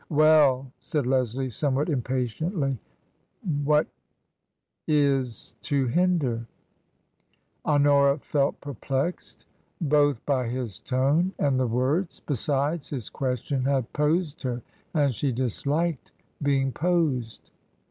"Well!" 0.23 0.71
said 0.79 1.05
Leslie, 1.05 1.49
somewhat 1.51 1.87
impatiently; 1.87 2.75
""^at 3.47 3.85
is 4.87 5.55
to 5.61 5.85
hinder?" 5.89 6.47
Honora 7.67 8.17
felt 8.17 8.59
perplexed 8.61 9.45
both 9.79 10.25
by 10.25 10.47
his 10.47 10.79
tone 10.79 11.33
and 11.37 11.59
the 11.59 11.67
words. 11.67 12.19
Besides, 12.19 12.89
his 12.89 13.11
question 13.11 13.65
had 13.65 13.93
posed 13.93 14.41
her, 14.41 14.63
and 14.95 15.13
she 15.13 15.31
disliked 15.31 16.13
being 16.41 16.71
posed. 16.71 17.51